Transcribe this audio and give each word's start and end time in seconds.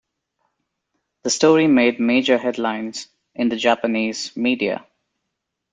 The 1.21 1.29
story 1.29 1.67
made 1.67 1.99
major 1.99 2.39
headlines 2.39 3.07
in 3.35 3.49
the 3.49 3.55
Japanese 3.55 4.35
media. 4.35 4.87